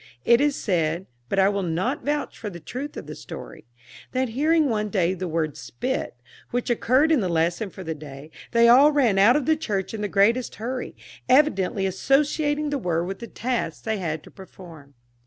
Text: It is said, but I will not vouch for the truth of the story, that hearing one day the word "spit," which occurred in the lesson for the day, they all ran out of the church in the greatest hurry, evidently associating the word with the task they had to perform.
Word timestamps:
It 0.25 0.41
is 0.41 0.55
said, 0.55 1.05
but 1.29 1.37
I 1.37 1.47
will 1.49 1.61
not 1.61 2.03
vouch 2.03 2.35
for 2.35 2.49
the 2.49 2.59
truth 2.59 2.97
of 2.97 3.05
the 3.05 3.13
story, 3.13 3.65
that 4.13 4.29
hearing 4.29 4.67
one 4.67 4.89
day 4.89 5.13
the 5.13 5.27
word 5.27 5.55
"spit," 5.55 6.15
which 6.49 6.71
occurred 6.71 7.11
in 7.11 7.19
the 7.19 7.29
lesson 7.29 7.69
for 7.69 7.83
the 7.83 7.93
day, 7.93 8.31
they 8.51 8.67
all 8.67 8.91
ran 8.91 9.19
out 9.19 9.35
of 9.35 9.45
the 9.45 9.55
church 9.55 9.93
in 9.93 10.01
the 10.01 10.07
greatest 10.07 10.55
hurry, 10.55 10.95
evidently 11.29 11.85
associating 11.85 12.71
the 12.71 12.79
word 12.79 13.03
with 13.03 13.19
the 13.19 13.27
task 13.27 13.83
they 13.83 13.99
had 13.99 14.23
to 14.23 14.31
perform. 14.31 14.95